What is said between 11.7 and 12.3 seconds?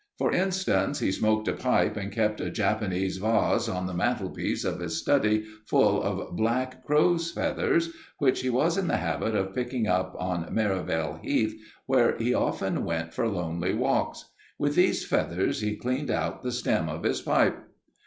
where